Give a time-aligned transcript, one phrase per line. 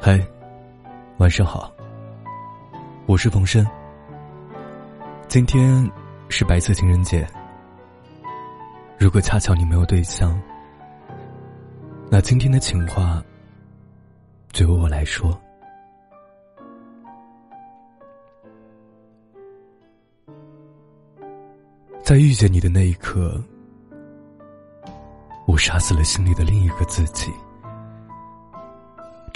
[0.00, 0.16] 嗨，
[1.16, 1.72] 晚上好。
[3.06, 3.66] 我是冯生。
[5.26, 5.90] 今天
[6.28, 7.26] 是白色情人节。
[8.96, 10.40] 如果恰巧你没有对象，
[12.08, 13.20] 那今天的情话
[14.52, 15.36] 就由我来说。
[22.04, 23.42] 在遇见你的那一刻，
[25.44, 27.32] 我杀死了心里的另一个自己。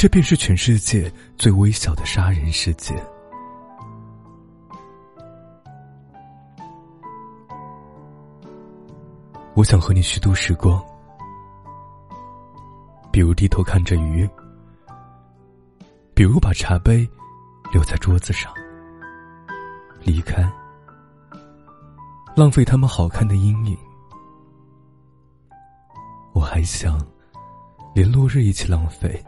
[0.02, 1.08] 这便是全世界
[1.38, 2.92] 最微小的杀人事件。
[9.54, 10.84] 我想和你虚度时光，
[13.12, 14.28] 比如低头看着鱼，
[16.14, 17.08] 比如把茶杯
[17.72, 18.52] 留在桌子上，
[20.00, 20.42] 离开。
[22.34, 23.78] 浪费他们好看的阴影，
[26.34, 27.00] 我还想
[27.94, 29.24] 连落日一起浪费，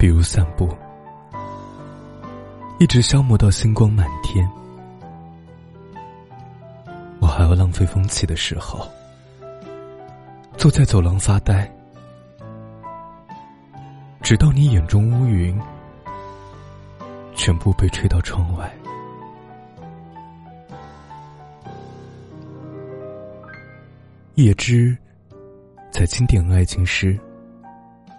[0.00, 0.66] 比如散步，
[2.78, 4.50] 一直消磨到星光满天。
[7.20, 8.88] 我还要浪费风起的时候，
[10.56, 11.70] 坐在走廊发呆，
[14.22, 15.60] 直到你眼中乌云
[17.34, 18.72] 全部被吹到窗外。
[24.36, 24.96] 叶芝
[25.90, 27.12] 在经典爱情诗《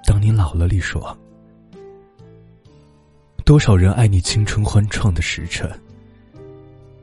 [0.06, 1.02] 当你老了》里说
[3.44, 5.70] ：“多少人爱你青春欢创的时辰，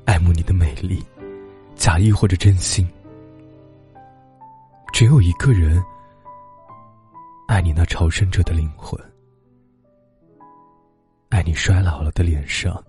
[0.06, 1.04] 爱慕你的美丽，
[1.74, 2.86] 假意或者真心；
[4.92, 5.82] 只有一个人
[7.48, 8.98] 爱你那朝圣者的灵魂，
[11.28, 12.82] 爱你衰老了的脸上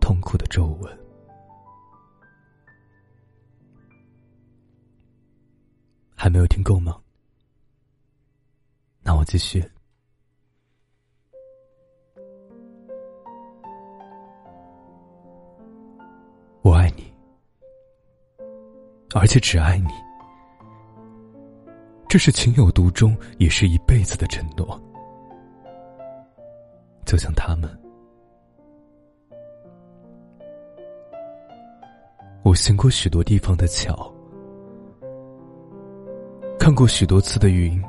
[0.00, 0.98] 痛苦的皱纹。”
[6.14, 6.98] 还没有听够吗？
[9.02, 9.64] 那我继续。
[19.14, 19.88] 而且只爱你。
[22.08, 24.80] 这是情有独钟，也是一辈子的承诺。
[27.04, 27.70] 就像他们，
[32.42, 34.12] 我行过许多地方的桥。
[36.58, 37.82] 看过许多次的云，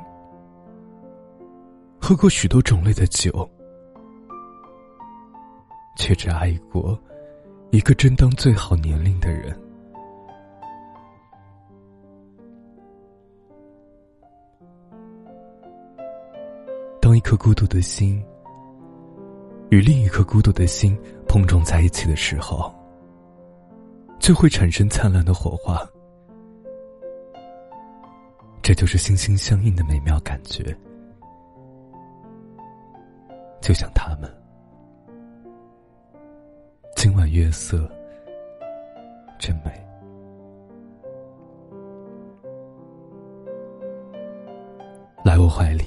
[2.00, 3.48] 喝过许多种类的酒，
[5.96, 6.98] 却只爱过
[7.70, 9.54] 一个正当最好年龄的人。
[17.10, 18.24] 当一颗孤独的心
[19.70, 22.72] 与另一颗孤独的心碰撞在一起的时候，
[24.20, 25.84] 就会产生灿烂的火花。
[28.62, 30.62] 这就是心心相印的美妙感觉，
[33.60, 34.32] 就像他们。
[36.94, 37.90] 今晚月色
[39.36, 39.72] 真美，
[45.24, 45.82] 来我怀里，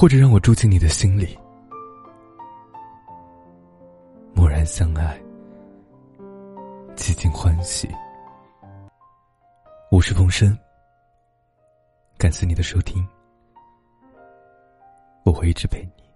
[0.00, 1.36] 或者让我住进你的心里，
[4.36, 5.20] 蓦然相爱，
[6.94, 7.88] 几经欢喜。
[9.90, 10.56] 我是风声。
[12.16, 13.04] 感谢你的收听，
[15.24, 16.07] 我会一直陪你。